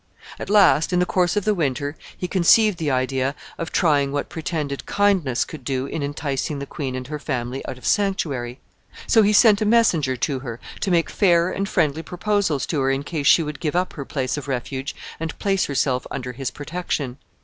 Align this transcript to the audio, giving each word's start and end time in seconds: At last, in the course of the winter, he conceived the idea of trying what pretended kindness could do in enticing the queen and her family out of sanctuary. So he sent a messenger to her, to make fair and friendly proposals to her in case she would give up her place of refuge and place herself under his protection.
At 0.39 0.49
last, 0.49 0.91
in 0.91 0.97
the 0.97 1.05
course 1.05 1.37
of 1.37 1.45
the 1.45 1.53
winter, 1.53 1.95
he 2.17 2.27
conceived 2.27 2.79
the 2.79 2.89
idea 2.89 3.35
of 3.59 3.71
trying 3.71 4.11
what 4.11 4.29
pretended 4.29 4.87
kindness 4.87 5.45
could 5.45 5.63
do 5.63 5.85
in 5.85 6.01
enticing 6.01 6.57
the 6.57 6.65
queen 6.65 6.95
and 6.95 7.05
her 7.05 7.19
family 7.19 7.63
out 7.67 7.77
of 7.77 7.85
sanctuary. 7.85 8.59
So 9.05 9.21
he 9.21 9.31
sent 9.31 9.61
a 9.61 9.65
messenger 9.65 10.17
to 10.17 10.39
her, 10.39 10.59
to 10.79 10.89
make 10.89 11.11
fair 11.11 11.51
and 11.51 11.69
friendly 11.69 12.01
proposals 12.01 12.65
to 12.65 12.79
her 12.79 12.89
in 12.89 13.03
case 13.03 13.27
she 13.27 13.43
would 13.43 13.59
give 13.59 13.75
up 13.75 13.93
her 13.93 14.03
place 14.03 14.37
of 14.37 14.47
refuge 14.47 14.95
and 15.19 15.37
place 15.37 15.65
herself 15.65 16.07
under 16.09 16.31
his 16.31 16.49
protection. 16.49 17.19